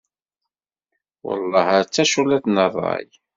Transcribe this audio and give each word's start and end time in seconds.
Wellah 1.25 1.67
ar 1.77 1.83
d 1.85 1.91
taculliḍt 1.93 2.47
n 2.53 2.57
ṛṛay! 2.73 3.07